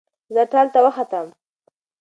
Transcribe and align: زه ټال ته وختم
زه 0.33 0.41
ټال 0.51 0.67
ته 0.73 0.79
وختم 0.85 1.27